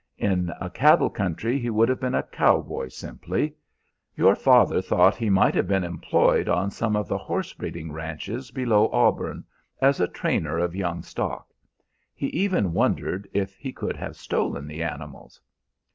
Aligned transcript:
In 0.17 0.51
a 0.59 0.67
cattle 0.71 1.11
country 1.11 1.59
he 1.59 1.69
would 1.69 1.87
have 1.87 1.99
been 1.99 2.15
a 2.15 2.23
cowboy 2.23 2.87
simply. 2.87 3.53
Your 4.15 4.33
father 4.35 4.81
thought 4.81 5.13
he 5.15 5.29
might 5.29 5.53
have 5.53 5.67
been 5.67 5.83
employed 5.83 6.49
on 6.49 6.71
some 6.71 6.95
of 6.95 7.07
the 7.07 7.19
horse 7.19 7.53
breeding 7.53 7.91
ranches 7.91 8.49
below 8.49 8.89
Auburn 8.91 9.43
as 9.79 9.99
a 9.99 10.07
trainer 10.07 10.57
of 10.57 10.75
young 10.75 11.03
stock. 11.03 11.49
He 12.15 12.29
even 12.29 12.73
wondered 12.73 13.27
if 13.31 13.53
he 13.57 13.71
could 13.71 13.95
have 13.95 14.15
stolen 14.15 14.65
the 14.65 14.81
animals. 14.81 15.39